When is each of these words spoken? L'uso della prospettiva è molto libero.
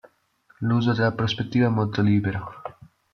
L'uso 0.61 0.93
della 0.93 1.11
prospettiva 1.11 1.67
è 1.67 1.69
molto 1.69 2.01
libero. 2.01 2.63